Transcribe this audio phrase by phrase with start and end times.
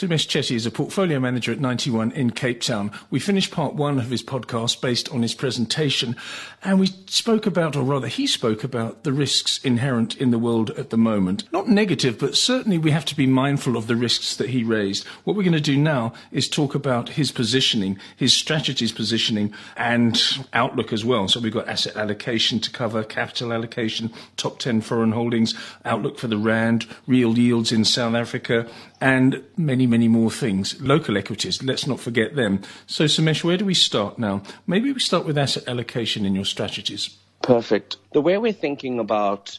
[0.00, 2.90] Sumesh Chetty is a portfolio manager at Ninety One in Cape Town.
[3.10, 6.16] We finished part one of his podcast based on his presentation,
[6.64, 10.70] and we spoke about, or rather, he spoke about the risks inherent in the world
[10.70, 11.44] at the moment.
[11.52, 15.06] Not negative, but certainly we have to be mindful of the risks that he raised.
[15.24, 20.18] What we're going to do now is talk about his positioning, his strategies positioning, and
[20.54, 21.28] outlook as well.
[21.28, 25.54] So we've got asset allocation to cover, capital allocation, top 10 foreign holdings,
[25.84, 28.66] outlook for the Rand, real yields in South Africa,
[29.00, 30.80] and many, many more things.
[30.80, 32.62] Local equities, let's not forget them.
[32.86, 34.42] So, Sumesh, where do we start now?
[34.66, 37.16] Maybe we start with asset allocation in your strategies.
[37.42, 37.96] Perfect.
[38.12, 39.58] The way we're thinking about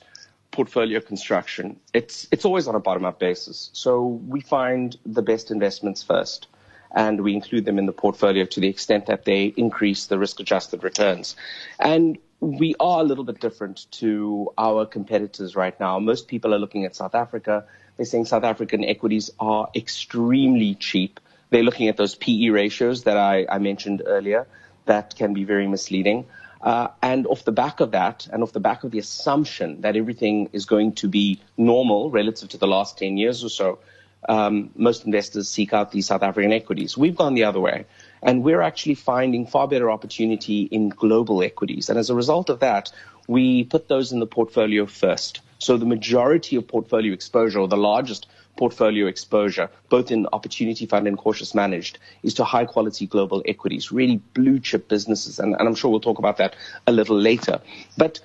[0.52, 3.70] portfolio construction, it's it's always on a bottom up basis.
[3.74, 6.48] So we find the best investments first
[6.94, 10.40] and we include them in the portfolio to the extent that they increase the risk
[10.40, 11.36] adjusted returns.
[11.80, 16.00] And we are a little bit different to our competitors right now.
[16.00, 17.66] Most people are looking at South Africa
[17.98, 21.20] they're saying South African equities are extremely cheap.
[21.50, 24.48] They're looking at those PE ratios that I, I mentioned earlier.
[24.86, 26.26] That can be very misleading.
[26.62, 29.96] Uh, and off the back of that, and off the back of the assumption that
[29.96, 33.80] everything is going to be normal relative to the last 10 years or so,
[34.30, 36.96] um, most investors seek out these South African equities.
[36.96, 37.86] We've gone the other way,
[38.22, 41.90] and we're actually finding far better opportunity in global equities.
[41.90, 42.92] And as a result of that,
[43.28, 45.42] we put those in the portfolio first.
[45.62, 48.26] So the majority of portfolio exposure, or the largest
[48.58, 53.92] portfolio exposure, both in opportunity fund and cautious managed, is to high quality global equities,
[53.92, 55.38] really blue chip businesses.
[55.38, 56.56] And, and I'm sure we'll talk about that
[56.88, 57.62] a little later.
[57.96, 58.20] But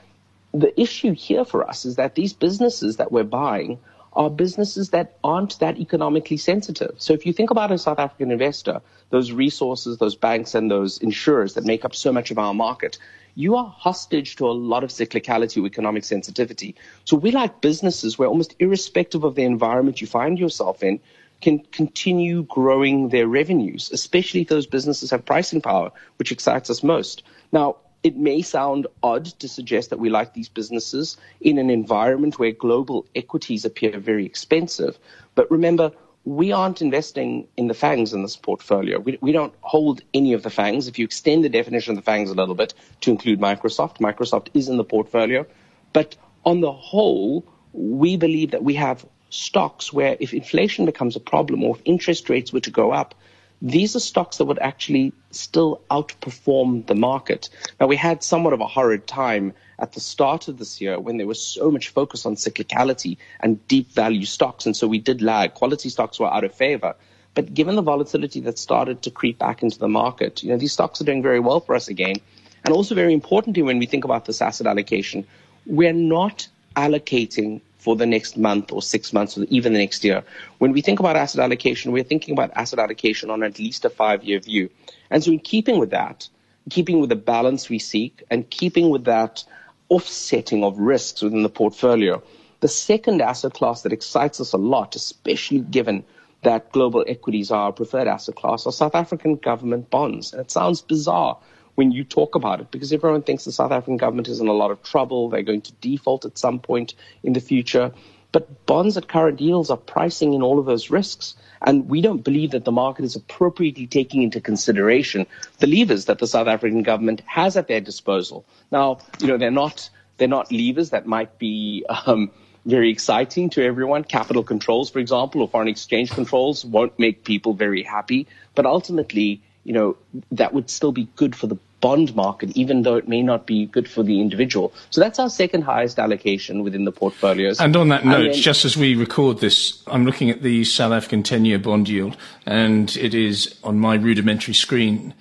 [0.54, 3.80] the issue here for us is that these businesses that we're buying
[4.16, 6.94] are businesses that aren't that economically sensitive.
[6.98, 10.98] So if you think about a South African investor, those resources, those banks and those
[10.98, 12.98] insurers that make up so much of our market,
[13.34, 16.74] you are hostage to a lot of cyclicality or economic sensitivity.
[17.04, 20.98] So we like businesses where almost irrespective of the environment you find yourself in,
[21.42, 26.82] can continue growing their revenues, especially if those businesses have pricing power, which excites us
[26.82, 27.22] most.
[27.52, 27.76] Now,
[28.06, 32.52] it may sound odd to suggest that we like these businesses in an environment where
[32.52, 34.96] global equities appear very expensive.
[35.34, 35.90] But remember,
[36.24, 39.00] we aren't investing in the FANGs in this portfolio.
[39.00, 40.86] We, we don't hold any of the FANGs.
[40.86, 44.50] If you extend the definition of the FANGs a little bit to include Microsoft, Microsoft
[44.54, 45.44] is in the portfolio.
[45.92, 51.20] But on the whole, we believe that we have stocks where if inflation becomes a
[51.20, 53.16] problem or if interest rates were to go up,
[53.62, 57.48] these are stocks that would actually still outperform the market.
[57.80, 61.16] Now, we had somewhat of a horrid time at the start of this year when
[61.16, 64.66] there was so much focus on cyclicality and deep value stocks.
[64.66, 65.54] And so we did lag.
[65.54, 66.94] Quality stocks were out of favor.
[67.34, 70.72] But given the volatility that started to creep back into the market, you know, these
[70.72, 72.16] stocks are doing very well for us again.
[72.64, 75.26] And also very importantly, when we think about this asset allocation,
[75.66, 80.24] we're not allocating for the next month or six months or even the next year.
[80.58, 83.90] When we think about asset allocation, we're thinking about asset allocation on at least a
[83.90, 84.70] five year view.
[85.08, 86.28] And so in keeping with that,
[86.68, 89.44] keeping with the balance we seek and keeping with that
[89.88, 92.20] offsetting of risks within the portfolio,
[92.58, 96.02] the second asset class that excites us a lot, especially given
[96.42, 100.32] that global equities are our preferred asset class, are South African government bonds.
[100.32, 101.38] And it sounds bizarre
[101.76, 104.52] when you talk about it because everyone thinks the South African government is in a
[104.52, 105.28] lot of trouble.
[105.28, 107.92] They're going to default at some point in the future.
[108.32, 111.36] But bonds at current yields are pricing in all of those risks.
[111.62, 115.26] And we don't believe that the market is appropriately taking into consideration
[115.58, 118.44] the levers that the South African government has at their disposal.
[118.72, 122.30] Now, you know, they're not, they're not levers that might be, um,
[122.66, 124.02] very exciting to everyone.
[124.02, 128.26] Capital controls, for example, or foreign exchange controls won't make people very happy.
[128.56, 129.96] But ultimately, you know,
[130.32, 133.66] that would still be good for the bond market, even though it may not be
[133.66, 134.72] good for the individual.
[134.90, 137.60] So that's our second highest allocation within the portfolios.
[137.60, 140.92] And on that note, then, just as we record this, I'm looking at the South
[140.92, 142.16] African 10 year bond yield,
[142.46, 145.14] and it is on my rudimentary screen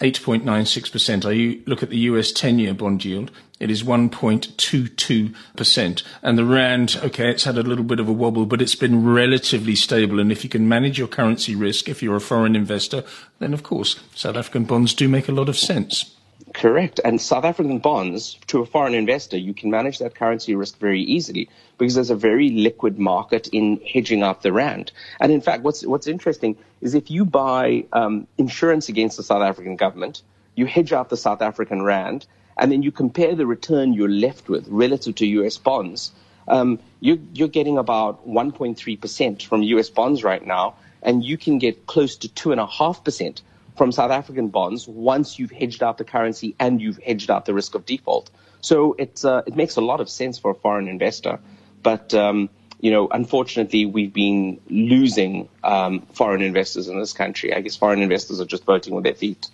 [0.00, 1.24] 8.96%.
[1.24, 6.02] I look at the US 10 year bond yield, it is 1.22%.
[6.22, 9.06] And the Rand, okay, it's had a little bit of a wobble, but it's been
[9.06, 10.20] relatively stable.
[10.20, 13.02] And if you can manage your currency risk, if you're a foreign investor,
[13.38, 16.15] then of course, South African bonds do make a lot of sense.
[16.56, 17.00] Correct.
[17.04, 21.02] And South African bonds, to a foreign investor, you can manage that currency risk very
[21.02, 24.90] easily because there's a very liquid market in hedging out the rand.
[25.20, 29.42] And in fact, what's what's interesting is if you buy um, insurance against the South
[29.42, 30.22] African government,
[30.54, 32.26] you hedge out the South African rand,
[32.56, 35.58] and then you compare the return you're left with relative to U.S.
[35.58, 36.10] bonds.
[36.48, 39.90] Um, you're, you're getting about 1.3% from U.S.
[39.90, 43.42] bonds right now, and you can get close to 2.5%
[43.76, 47.54] from South African bonds once you've hedged out the currency and you've hedged out the
[47.54, 48.30] risk of default.
[48.60, 51.38] So it, uh, it makes a lot of sense for a foreign investor.
[51.82, 52.48] But, um,
[52.80, 57.54] you know, unfortunately, we've been losing um, foreign investors in this country.
[57.54, 59.48] I guess foreign investors are just voting with their feet.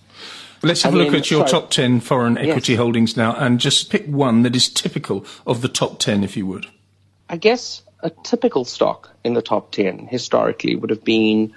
[0.63, 1.63] Let's have a look at your sorry.
[1.63, 2.79] top 10 foreign equity yes.
[2.79, 6.47] holdings now and just pick one that is typical of the top 10, if you
[6.47, 6.67] would.
[7.29, 11.53] I guess a typical stock in the top 10 historically would have been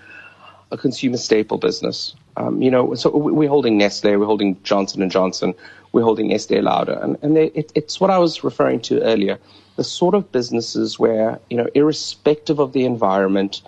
[0.71, 2.15] a consumer staple business.
[2.37, 5.53] Um, you know, so we're holding Nestle, we're holding Johnson and Johnson,
[5.93, 9.39] we're holding Estee Lauder, and, and they, it, it's what I was referring to earlier.
[9.77, 13.61] The sort of businesses where, you know, irrespective of the environment,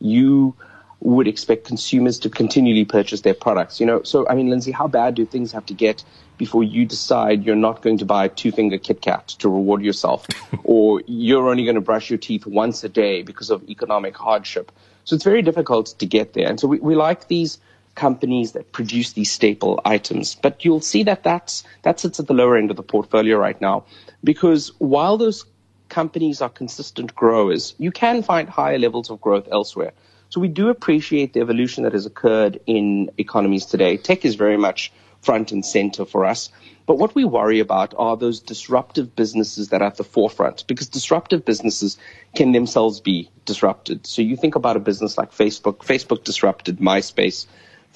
[0.00, 0.54] you
[1.00, 3.80] would expect consumers to continually purchase their products.
[3.80, 6.04] You know, so I mean, Lindsay, how bad do things have to get
[6.36, 9.82] before you decide you're not going to buy a two finger Kit Kat to reward
[9.82, 10.26] yourself,
[10.64, 14.72] or you're only going to brush your teeth once a day because of economic hardship?
[15.04, 16.48] So it's very difficult to get there.
[16.48, 17.58] And so we, we like these
[18.00, 20.34] companies that produce these staple items.
[20.34, 23.60] But you'll see that that's, that sits at the lower end of the portfolio right
[23.60, 23.84] now
[24.24, 25.44] because while those
[25.90, 29.92] companies are consistent growers, you can find higher levels of growth elsewhere.
[30.30, 33.98] So we do appreciate the evolution that has occurred in economies today.
[33.98, 36.48] Tech is very much front and center for us.
[36.86, 40.88] But what we worry about are those disruptive businesses that are at the forefront because
[40.88, 41.98] disruptive businesses
[42.34, 44.06] can themselves be disrupted.
[44.06, 45.78] So you think about a business like Facebook.
[45.80, 47.46] Facebook disrupted MySpace.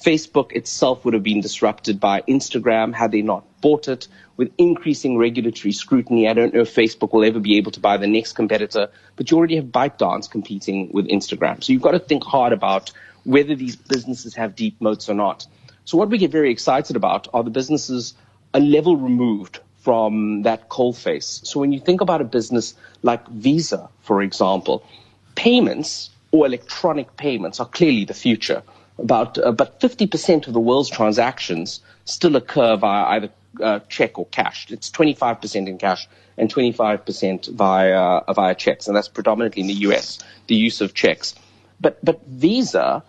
[0.02, 4.08] Facebook itself would have been disrupted by Instagram had they not bought it.
[4.36, 7.96] With increasing regulatory scrutiny, I don't know if Facebook will ever be able to buy
[7.96, 11.62] the next competitor, but you already have ByteDance competing with Instagram.
[11.62, 12.90] So you've got to think hard about
[13.22, 15.46] whether these businesses have deep moats or not.
[15.84, 18.14] So what we get very excited about are the businesses
[18.52, 21.40] a level removed from that coal face.
[21.44, 24.84] So when you think about a business like Visa, for example,
[25.34, 28.62] payments or electronic payments are clearly the future
[28.98, 33.30] about uh, but 50% of the world's transactions still occur via either
[33.60, 34.70] uh, check or cash.
[34.70, 39.74] It's 25% in cash and 25% via uh, via checks, and that's predominantly in the
[39.88, 40.18] U.S.
[40.46, 41.34] The use of checks,
[41.80, 43.02] but but Visa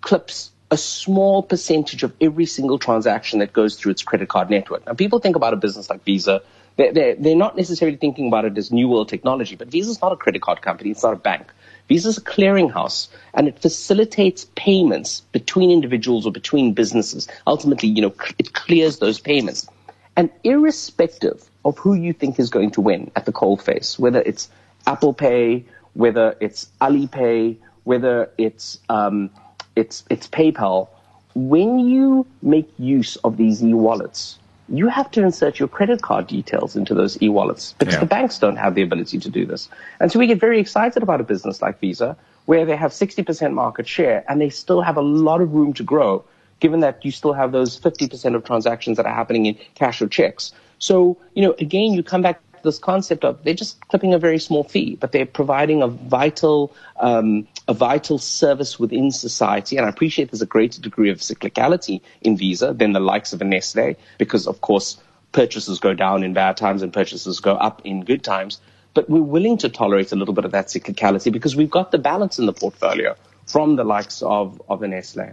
[0.00, 4.84] clips a small percentage of every single transaction that goes through its credit card network.
[4.86, 6.42] Now, people think about a business like Visa.
[6.76, 10.02] They're, they're, they're not necessarily thinking about it as new world technology, but Visa is
[10.02, 10.90] not a credit card company.
[10.90, 11.52] It's not a bank.
[11.88, 17.28] Visa is a clearinghouse and it facilitates payments between individuals or between businesses.
[17.46, 19.68] Ultimately, you know, it clears those payments.
[20.16, 24.48] And irrespective of who you think is going to win at the coalface, whether it's
[24.86, 25.64] Apple Pay,
[25.94, 29.30] whether it's Alipay, whether it's, um,
[29.76, 30.88] it's, it's PayPal,
[31.34, 34.38] when you make use of these e-wallets,
[34.68, 38.00] you have to insert your credit card details into those e-wallets because yeah.
[38.00, 39.68] the banks don't have the ability to do this.
[40.00, 42.16] And so we get very excited about a business like Visa
[42.46, 45.82] where they have 60% market share and they still have a lot of room to
[45.82, 46.24] grow
[46.60, 50.08] given that you still have those 50% of transactions that are happening in cash or
[50.08, 50.52] checks.
[50.78, 54.18] So, you know, again, you come back to this concept of they're just clipping a
[54.18, 59.76] very small fee, but they're providing a vital, um, a vital service within society.
[59.76, 63.40] And I appreciate there's a greater degree of cyclicality in Visa than the likes of
[63.40, 64.98] a Nestle, because of course
[65.32, 68.60] purchases go down in bad times and purchases go up in good times.
[68.92, 71.98] But we're willing to tolerate a little bit of that cyclicality because we've got the
[71.98, 73.16] balance in the portfolio
[73.46, 75.32] from the likes of, of the Nestle.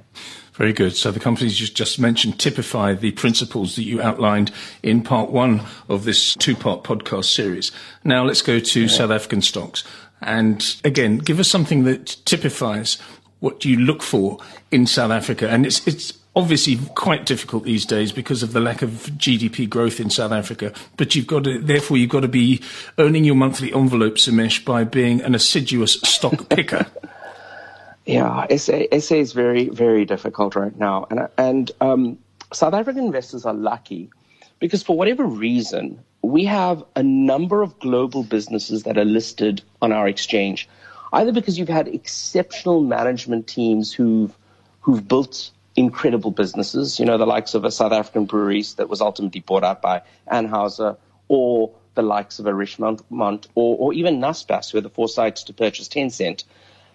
[0.54, 0.96] Very good.
[0.96, 4.52] So the companies you just mentioned typify the principles that you outlined
[4.84, 7.72] in part one of this two-part podcast series.
[8.04, 8.88] Now let's go to yeah.
[8.88, 9.84] South African stocks.
[10.22, 12.98] And again, give us something that typifies
[13.40, 14.38] what you look for
[14.70, 15.50] in South Africa.
[15.50, 20.00] And it's, it's obviously quite difficult these days because of the lack of GDP growth
[20.00, 20.74] in South Africa.
[20.96, 22.62] But you've got to, therefore, you've got to be
[22.98, 26.86] earning your monthly envelope, Sumesh, by being an assiduous stock picker.
[28.06, 31.08] Yeah, SA, SA is very, very difficult right now.
[31.10, 32.20] And, and um,
[32.54, 34.10] South African investors are lucky
[34.60, 39.92] because for whatever reason, we have a number of global businesses that are listed on
[39.92, 40.70] our exchange,
[41.14, 44.36] either because you've had exceptional management teams who've,
[44.82, 49.02] who've built incredible businesses, you know, the likes of a South African breweries that was
[49.02, 50.02] ultimately bought out by
[50.32, 50.98] Anheuser,
[51.28, 55.54] or the likes of a Richemont, or, or even Naspers, who had the foresight to
[55.54, 56.44] purchase Tencent.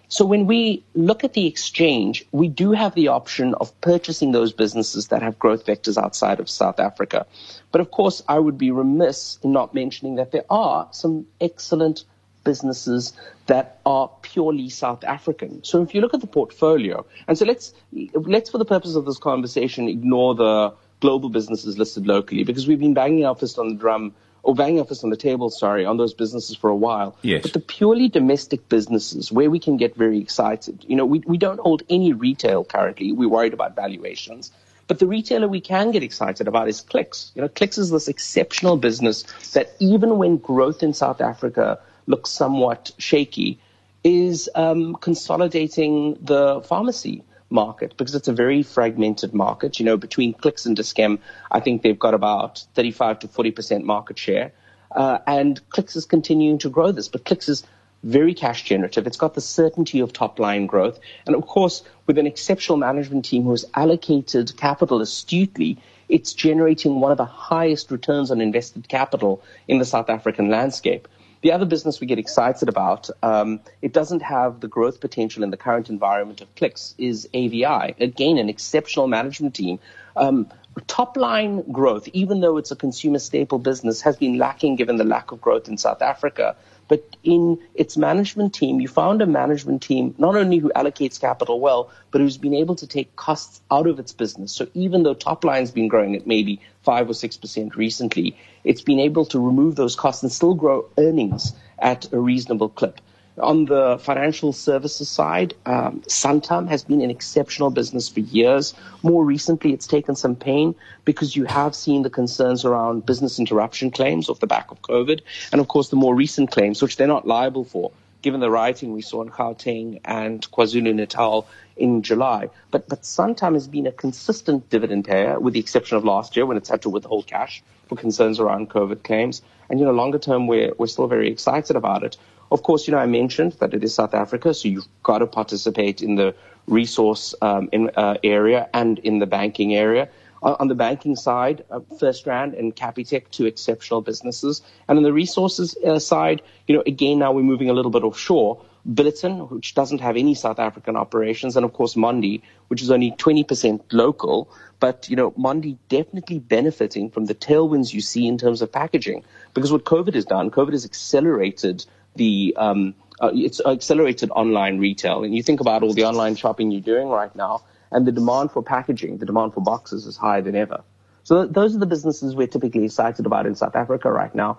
[0.09, 4.53] So when we look at the exchange, we do have the option of purchasing those
[4.53, 7.27] businesses that have growth vectors outside of South Africa.
[7.73, 12.05] But of course, I would be remiss in not mentioning that there are some excellent
[12.45, 13.13] businesses
[13.47, 15.65] that are purely South African.
[15.65, 19.05] So if you look at the portfolio, and so let's, let's for the purpose of
[19.05, 23.69] this conversation, ignore the global businesses listed locally because we've been banging our fist on
[23.69, 24.15] the drum
[24.47, 27.17] or banging our fist on the table, sorry, on those businesses for a while.
[27.23, 27.43] Yes.
[27.43, 31.37] But the purely domestic businesses where we can get very excited, you know, we, we
[31.37, 33.11] don't hold any retail currently.
[33.11, 34.53] We're worried about valuations.
[34.87, 37.33] But the retailer we can get excited about is Clicks.
[37.35, 39.25] You know, Clicks is this exceptional business
[39.55, 43.59] that even when growth in South Africa looks somewhat shaky,
[44.05, 49.79] is um, consolidating the pharmacy market because it's a very fragmented market.
[49.79, 51.19] You know, between Clicks and Dis-Chem,
[51.51, 54.53] I think they've got about 35 to 40% market share.
[54.91, 57.65] Uh, and Clicks is continuing to grow this, but Clicks is
[58.03, 59.07] very cash generative.
[59.07, 60.99] It's got the certainty of top line growth.
[61.27, 67.01] And of course, with an exceptional management team who has allocated capital astutely, it's generating
[67.01, 71.09] one of the highest returns on invested capital in the South African landscape.
[71.43, 75.51] The other business we get excited about, um, it doesn't have the growth potential in
[75.51, 77.95] the current environment of clicks, is AVI.
[78.01, 79.79] Again, an exceptional management team.
[80.17, 80.49] Um,
[80.87, 85.05] top line growth, even though it's a consumer staple business, has been lacking given the
[85.05, 86.57] lack of growth in South Africa.
[86.89, 91.59] But in its management team, you found a management team not only who allocates capital
[91.61, 94.53] well, but who's been able to take costs out of its business.
[94.53, 98.83] So even though top line's been growing at maybe five or six percent recently, it's
[98.83, 103.01] been able to remove those costs and still grow earnings at a reasonable clip.
[103.39, 108.73] On the financial services side, um, Santam has been an exceptional business for years.
[109.03, 110.75] More recently, it's taken some pain
[111.05, 115.21] because you have seen the concerns around business interruption claims off the back of COVID,
[115.53, 118.95] and of course the more recent claims, which they're not liable for, given the rioting
[118.95, 122.49] we saw in Gauteng and KwaZulu-Natal in July.
[122.71, 126.47] But but Santam has been a consistent dividend payer, with the exception of last year
[126.47, 129.43] when it's had to withhold cash for concerns around COVID claims.
[129.69, 132.17] And you know, longer term, we're we're still very excited about it.
[132.51, 135.27] Of course, you know, I mentioned that it is South Africa, so you've got to
[135.27, 136.35] participate in the
[136.67, 140.09] resource um, in, uh, area and in the banking area.
[140.43, 144.63] On, on the banking side, uh, FirstRand and Capitec, two exceptional businesses.
[144.89, 148.05] And on the resources uh, side, you know, again, now we're moving a little bit
[148.05, 148.61] offshore.
[148.95, 153.11] Billiton, which doesn't have any South African operations, and of course Mondi, which is only
[153.13, 154.49] 20% local.
[154.79, 159.25] But, you know, Mondi definitely benefiting from the tailwinds you see in terms of packaging.
[159.55, 161.85] Because what COVID has done, COVID has accelerated
[162.17, 165.25] the um, uh, it's accelerated online retail.
[165.25, 168.53] And you think about all the online shopping you're doing right now, and the demand
[168.53, 170.83] for packaging, the demand for boxes is higher than ever.
[171.25, 174.59] So th- those are the businesses we're typically excited about in South Africa right now.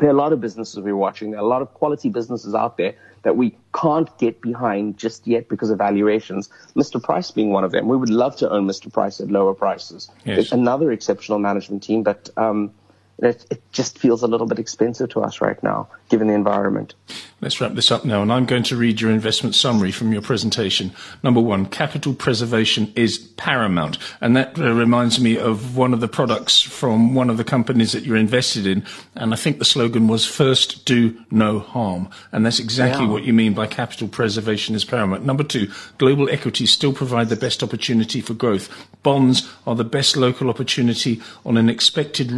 [0.00, 1.30] There are a lot of businesses we're watching.
[1.30, 5.26] There are a lot of quality businesses out there that we can't get behind just
[5.26, 6.50] yet because of valuations.
[6.76, 7.02] Mr.
[7.02, 7.88] Price being one of them.
[7.88, 8.92] We would love to own Mr.
[8.92, 10.08] Price at lower prices.
[10.24, 10.38] Yes.
[10.38, 12.72] It's another exceptional management team, but um,
[13.18, 16.94] it, it just feels a little bit expensive to us right now, given the environment.
[17.40, 20.22] Let's wrap this up now, and I'm going to read your investment summary from your
[20.22, 20.92] presentation.
[21.22, 26.08] Number one, capital preservation is paramount, and that uh, reminds me of one of the
[26.08, 28.84] products from one of the companies that you're invested in,
[29.14, 33.12] and I think the slogan was first do no harm, and that's exactly Yeah.
[33.12, 35.24] what you mean by capital preservation is paramount.
[35.24, 38.68] Number two, global equities still provide the best opportunity for growth.
[39.04, 42.32] Bonds are the best local opportunity on an expected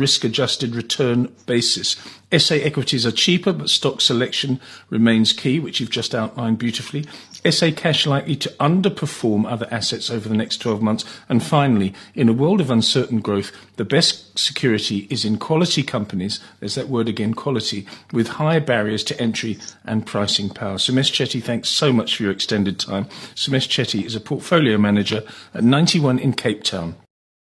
[0.75, 1.97] return basis.
[2.37, 7.05] SA equities are cheaper, but stock selection remains key, which you've just outlined beautifully.
[7.49, 11.05] SA cash likely to underperform other assets over the next 12 months.
[11.29, 16.39] And finally, in a world of uncertain growth, the best security is in quality companies,
[16.61, 20.77] there's that word again, quality, with high barriers to entry and pricing power.
[20.77, 23.07] Sumesh Chetty, thanks so much for your extended time.
[23.35, 25.25] Sumesh Chetty is a portfolio manager
[25.55, 26.95] at Ninety One in Cape Town.